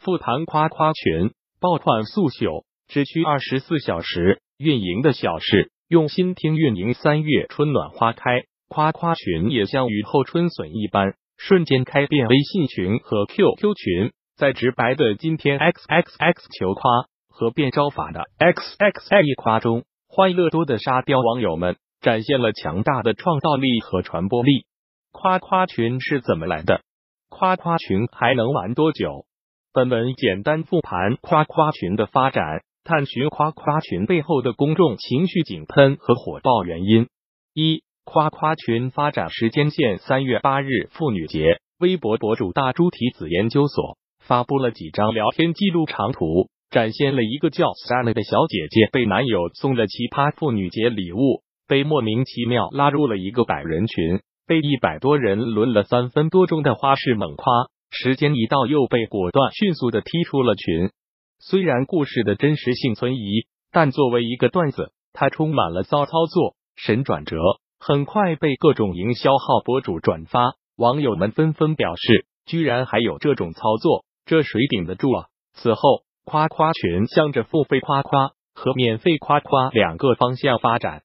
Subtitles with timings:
[0.00, 6.94] 复盘夸夸群爆款速朽，只需二十四小时运营的小事，用心听运营。
[6.94, 14.12] 三月春暖花开，夸夸群也像雨后春笋一般，瞬间开遍微信群和 QQ 群。
[14.38, 16.82] 在直白的今天 X X X 求夸
[17.28, 24.64] 和变招法的 X X X 夸中，欢乐多的沙雕网友们展现了强大的创造力和传播力。
[25.12, 26.80] 夸夸群是怎么来的？
[27.28, 29.26] 夸夸群还能玩多久？
[29.72, 32.42] 本文简单复盘夸夸群的发展，
[32.82, 37.06] 探寻夸夸群背后的公众情绪井喷和火爆原因。
[37.54, 54.20] 一、夸夸群发展时间线：三月八日妇女节，微博博主大猪蹄子研究所发布了几张聊天记录长图，展现了一个叫 Sally 的小姐姐被男友送了奇葩妇女节礼物，被莫名其妙拉入了一个百人群。
[54.48, 60.90] 被一百多人轮了三分多钟的花式猛夸，时间一到又被果断迅速的踢出了群。
[61.38, 67.36] 虽然故事的真实性存疑，但作为一个段子，它充满了骚操作、神转折，
[67.78, 70.54] 很快被各种营销号博主转发。
[70.76, 75.26] 网友们纷纷表示，居然还有这种操作，这谁顶得住啊？
[75.54, 81.02] 此后，夸夸群向着付费夸夸和免费夸夸两个方向发展。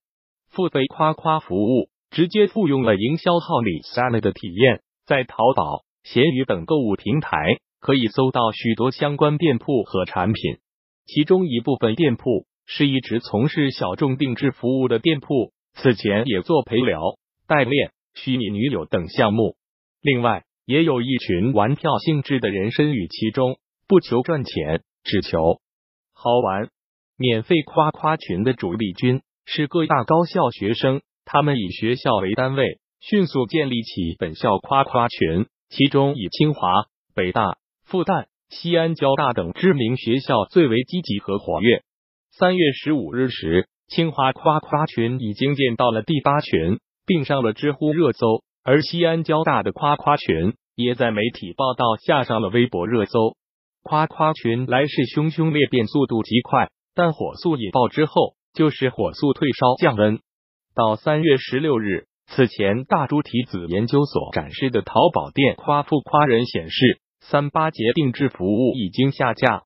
[0.49, 1.89] 付费夸夸服务。
[2.11, 10.59] 直接复用了营销号里 Sally 的体验，在淘宝、闲鱼等购物平台可以搜到许多相关店铺和产品，
[11.07, 17.01] 其中一部分店铺是一直从事小众定制服务的店铺，此前也做陪聊、
[17.47, 19.55] 代练、虚拟女友等项目。
[19.99, 25.59] 另外，也有一群玩票性质的人身与其中，不求赚钱，只求
[26.13, 26.69] 好玩。
[27.17, 31.01] 免费夸夸群的主力军是各大高校学生。
[31.23, 41.83] 他们以学校为单位，迅速建立起本校夸夸群，其中以清华、北大、复旦、西安交大等知名学校最为积极和活跃。
[42.31, 53.35] 三月十五日时，清华夸夸群已经建到了第八群，并上了知乎热搜；而西安交大的夸夸群也在媒体报道下上了微博热搜。
[53.83, 60.21] 夸夸群来势汹汹，裂变速度极快，但火速引爆之后就是火速退烧降温。
[60.73, 69.63] 到三月十六日，此前大猪蹄子研究所展示的淘宝店夸富夸人显示，三八节定制服务已经下架。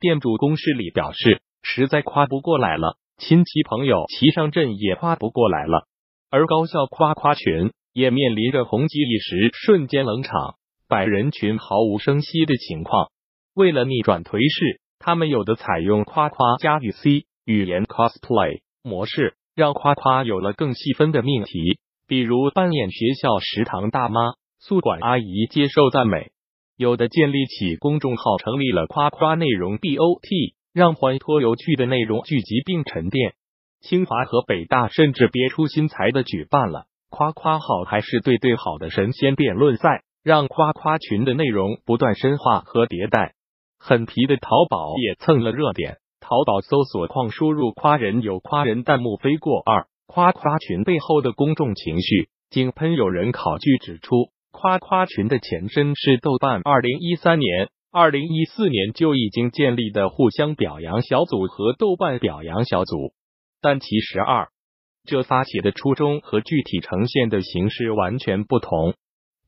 [0.00, 5.86] 店主公示里表示，实在夸不过来了，亲戚朋友齐上阵也夸不过来了。
[6.30, 10.56] 而高校夸夸群也面临着红极一时瞬间冷场，
[10.88, 13.10] 百人群毫无声息的情况。
[13.54, 19.34] 为了逆转颓势，他们有的采用夸夸加语 C 语言 cosplay 模式。
[19.54, 26.30] 让夸夸有了更细分的命题，比如扮演学校食堂大妈、宿管阿姨接受赞美；
[26.74, 33.34] 有的建立起公众号，成立了夸夸内容 BOT，让欢脱有趣的内容聚集并沉淀。
[33.82, 43.34] 清华和北大甚至别出心裁的举办了夸夸好还是对对好的神仙辩论赛，让夸夸群的内容不断深化和迭代。
[43.78, 45.98] 很皮的淘宝也蹭了热点。
[46.20, 49.62] 淘宝搜索框输入“夸人”，有夸人弹幕飞过。
[49.64, 63.12] 二夸夸群背后的公众情绪，井喷有人考据指出，夸夸群的前身是豆瓣二零一三年、二零一四年就已经建立的互相表扬小组和豆瓣表扬小组，
[63.60, 64.48] 但其实二
[65.04, 68.94] 这发起的初衷和具体呈现的形式完全不同。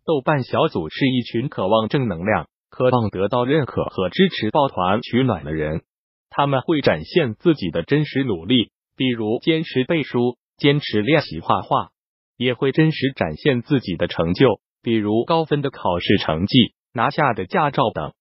[0.04, 5.80] 豆瓣小组是一群渴望正能量、渴望得到认可和支持、抱团取暖的人。
[6.28, 11.88] 他们会展现自己的真实努力，比如坚持背书、坚持练习画画；
[12.36, 18.12] 也会真实展现自己的成就，比如高分的考试成绩、拿下的驾照等。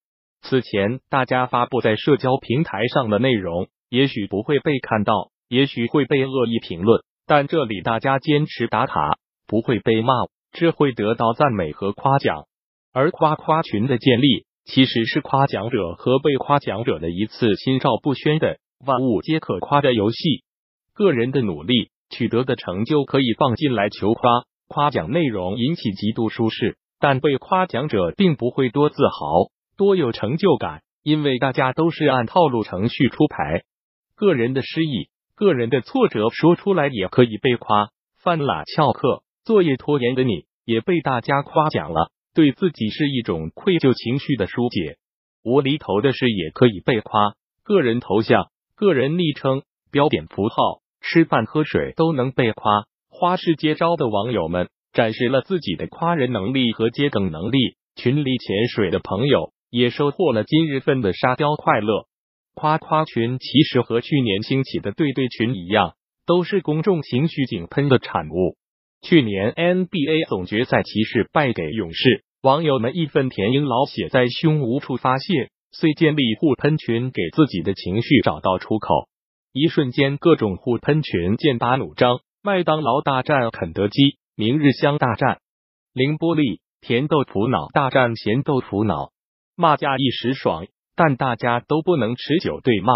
[0.42, 10.14] 此前大家发布在社交平台上的内容，也许不会被看到，也许会被恶意评论，但这里大家坚持打卡，不会被骂，
[10.50, 12.46] 只会得到赞美和夸奖。
[12.92, 14.46] 而夸夸群的建立。
[14.66, 20.44] 其实是夸奖者和被夸奖者的一次心照不宣的万物皆可夸的游戏。
[20.92, 33.62] 个人的努力取得的成就可以放进来求夸，夸奖内容引起极度舒适，但被夸奖者并不会多自豪、多有成就感，因为大家都是按套路程序出牌。
[34.14, 37.88] 个人的失意、个人的挫折说出来也可以被夸。
[38.22, 42.10] 犯懒、翘课、作业拖延的你也被大家夸奖了。
[42.34, 44.98] 对自己是一种愧疚情绪的疏解，
[45.42, 47.32] 无厘头的事也可以被夸。
[47.64, 52.84] 个人头像、个人昵称、标点符号、吃饭喝水都能被夸。
[53.08, 57.58] 花式接招的网友们展示了自己的夸人能力和接梗能力。
[57.96, 62.06] 群里潜水的朋友也收获了今日份的沙雕快乐。
[62.54, 65.94] 夸夸群其实和去年兴起的对对群一样，
[66.24, 68.56] 都是公众情绪井喷的产物。
[69.02, 79.09] 去年 NBA 总决赛骑士败给勇士，网友们义愤填膺，老血在胸无处发泄，遂建立互喷群，给自己的情绪找到出口。
[79.52, 85.40] 一瞬间，各种互喷群剑拔弩张，麦当劳大战肯德基，明日香大战
[85.92, 89.10] 凌波丽，甜豆腐脑大战咸豆腐脑，
[89.56, 92.92] 骂架一时爽，但大家都不能持久对骂。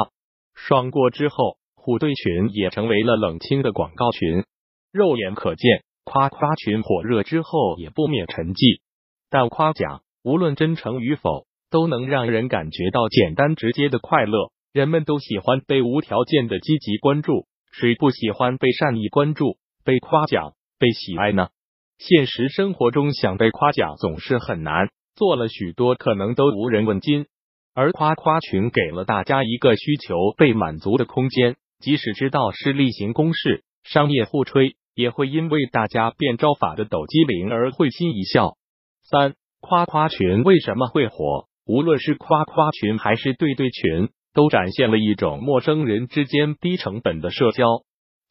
[0.54, 4.44] 爽过之后，虎队群也成为了冷清的广告群。
[4.92, 5.82] 肉眼可见。
[6.06, 8.82] 夸夸群火热之后也不免沉寂，
[9.30, 14.50] 但夸奖无论真诚与否，都能让人感觉到简单直接的快乐。
[14.74, 21.50] 人们都喜欢被无条件的积极关注，谁不喜欢被善意关注、被夸奖、被喜爱呢？
[21.96, 27.26] 现实生活中想被夸奖总是很难，做了许多可能都无人问津。
[27.72, 34.74] 而夸夸群给了大家一个需求被满足的空间，即使知道是例行公事、商业互吹。
[34.96, 38.56] 也会因为大家变招法的抖机灵而会心一笑。
[39.02, 41.46] 三夸夸群为什么会火？
[41.64, 47.66] 无论是夸夸群还是对对群，都展现了一种陌生人之间低成本的社交，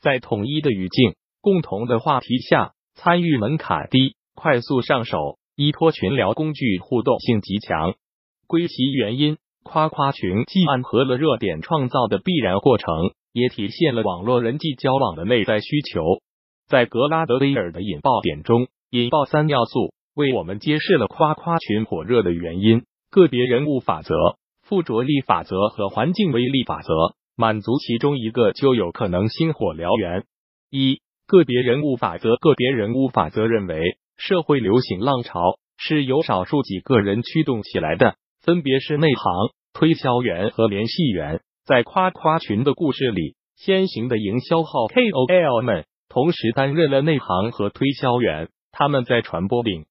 [0.02, 7.96] 在统一的语境、共同的话题下，参与门槛低，快速上手，依托群聊工具互动性极强。
[8.46, 12.88] 归其原因，夸夸群既暗合了热点创造的必然过程，
[13.32, 16.04] 也体现了网络人际交往的内在需求。
[16.68, 24.16] 在格拉德威尔的引爆点中，引爆三要素为我们揭示了夸夸群火热的原因：个别人物法则、
[24.74, 26.90] 附着力法则和环境威力法则。
[27.36, 30.24] 满足其中一个，就有可能星火燎原。
[30.72, 32.38] 一、个别人物法则。
[32.38, 39.24] 个别人物法则认为，社会流行浪潮是由少数几个人驱动起来的，分别是内行、
[39.74, 41.42] 推销员和联系员。
[41.68, 45.86] 在夸夸群的故事里，先行的营销号 KOL 们。
[46.10, 49.86] 同时担任了内行和推销员，他们在传播领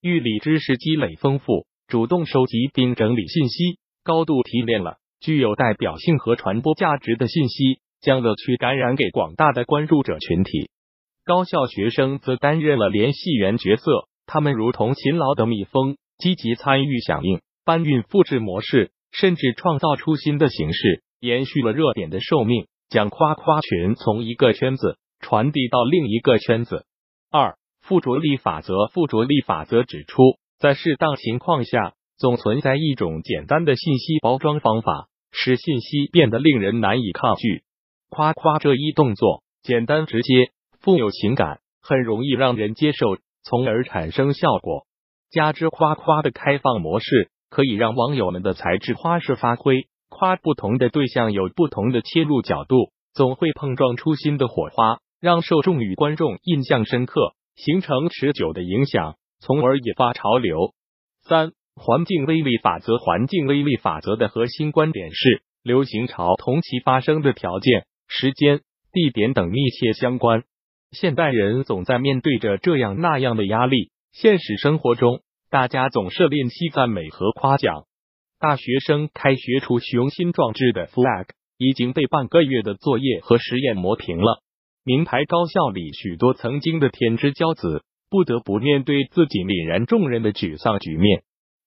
[0.00, 10.70] 域里知识积累丰富，主动收集并整理信息，高度提炼了具有代表性和传播价值的信息，将乐趣感染给广大的关注者群体。
[11.24, 24.98] 高校学生则担任了联系员角色，他们如同勤劳的蜜蜂，积极参与响应、搬运复制模式，甚至创造出新的形式，延续了热点的寿命，将夸夸群从一个圈子。
[25.24, 26.84] 传递到另一个圈子。
[27.30, 28.88] 二、附着力法则。
[28.92, 30.20] 附着力法则指出，
[30.58, 37.64] 在适当情况下，总存在一种简单的信息包装方法，使信息变得令人难以抗拒。
[38.08, 44.86] 夸夸这一动作简单直接，富有情感，很容易让人接受，从而产生效果。
[45.30, 54.98] 加之夸夸的开放模式，可以让网友们的才智花式发挥，夸不同的对象有不同的切入角度，总会碰撞出新的火花。
[55.20, 60.74] 让受众与观众印象深刻，形成持久的影响，从而引发潮流。
[61.22, 62.98] 三、环境威力法则。
[62.98, 68.60] 环境威力法则的核心观点是，流行潮同其发生的条件、时间、
[68.92, 70.44] 地点等密切相关。
[70.90, 75.20] 现代人总在面对着这样那样的压力，现实生活中，
[75.50, 77.84] 大家总是练习赞美和夸奖。
[78.38, 84.42] 大学生开学出雄心壮志的 flag 已经被半个月的作业和实验磨平了。
[84.84, 91.22] 名牌高校里，许多曾经的天之骄子不得不面对自己泯然众人的沮丧局面。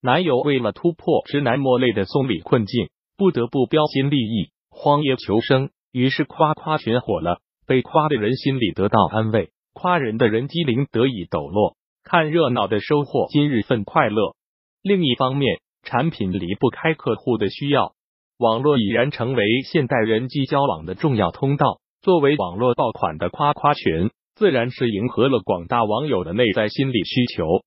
[0.05, 5.71] 男友为了突破直男莫类的送礼困境，不得不标新立异，荒野求生。
[5.91, 14.35] 于是夸夸群火了，被夸的人心里得到安慰，夸人的人机灵得以抖落，看热闹的收获今日份快乐。
[14.83, 17.93] 另一方面，产品离不开客户的需要，
[18.37, 21.79] 网络已然成为现代人际交往的重要通道。
[22.03, 27.63] 作为网络爆款的夸夸群，自然是迎合了广大网友的内在心理需求。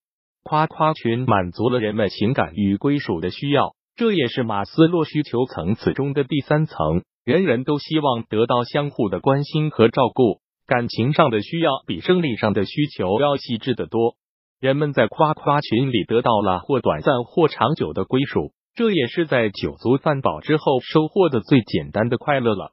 [0.49, 7.03] 夸夸群满足了人们情感与归属的需要，这也是马斯洛需求层次中的第三层。
[7.23, 14.15] 人人都希望得到相互的关心和照顾，感情上的需要比生理上的需求要细致的多。
[14.59, 22.71] 人们在夸夸群里得到了或短暂或长久的归属，这也是在酒足饭饱之后收获的最简单的快乐了。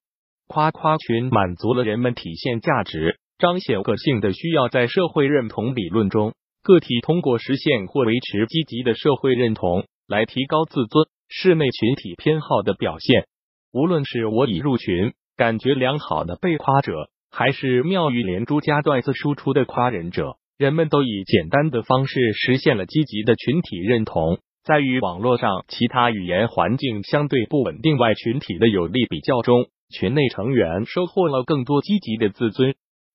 [0.47, 4.69] 夸夸群满足了人们体现价值、彰显个性的需要。
[4.69, 6.33] 在社会认同理论中，
[6.65, 13.27] 个体通过实现或维持积极的社会认同来提高自尊，是内群体偏好的表现。
[13.71, 32.73] 无论是我已入群、感觉良好的被夸者，还是妙语连珠加段子输出的夸人者，人们都以简单的方式实现了积极的群体认同，在与网络上其他语言环境相对不稳定外群体的有力比较中，群内成员收获了更多积极的自尊。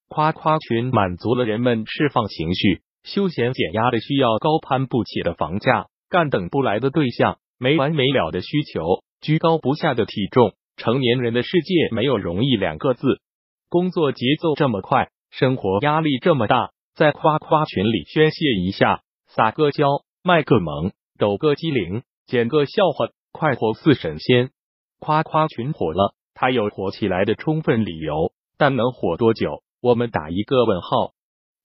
[0.09, 10.55] 夸夸群满足了人们释放情绪、休闲减压的需要，高攀不起的房价、干等不来的对象、没完没了的需求、居高不下的体重。
[10.77, 13.21] 成年人的世界没有容易两个字。
[13.69, 19.87] 工作节奏这么快，生活压力这么大，在夸夸群里宣泄一下，撒个娇，
[20.23, 20.93] 卖个萌。
[21.19, 24.51] 抖个机灵，捡个笑话，快活似神仙。
[24.99, 29.63] 夸夸群火了，它有火起来的充分理由，但能火多久？
[29.83, 31.13] 我们打一个问号。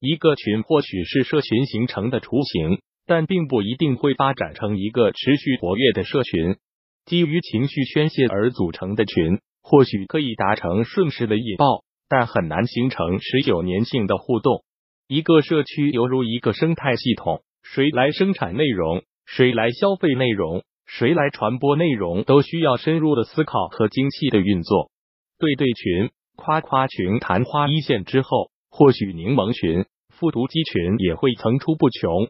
[0.05, 6.57] 一个群或许是社群形成的雏形，但并不一定会发展成一个持续活跃的社群。
[7.05, 14.63] 基于情绪宣泄而组成的群，或许可以达成瞬时的引爆，但很难形成持久粘性的互动。
[15.07, 19.03] 一个社区犹如一个生态系统，谁来生产内容？
[19.27, 24.91] 谁来消费内容，谁来传播内容，都需要深入的思考和精细的运作。
[25.39, 29.85] 对对群、夸夸群昙花一现之后，或许柠檬群、
[30.19, 32.27] 复读机群也会层出不穷。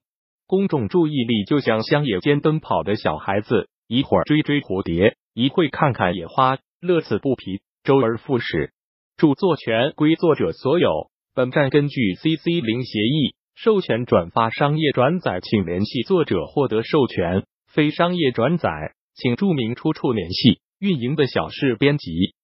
[0.48, 8.74] 公众注意力就像乡野间奔跑的小孩子，一会儿追追蝴蝶，一会看看野花，乐此不疲，周而复始。
[9.18, 11.10] 著作权归作者所有。
[11.34, 13.36] 本站根据 CC 零协议。
[13.56, 17.46] 授权转发商业转载，请联系作者获得授权。
[17.72, 18.70] 非商业转载，
[19.16, 20.60] 请注明出处联系。
[20.78, 22.35] 运营的小事编辑，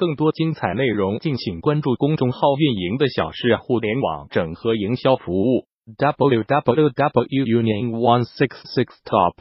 [0.00, 5.66] 更多精彩内容敬请关注公众号运营的小事互联网整合营销服务。
[5.98, 9.34] www unit one six six top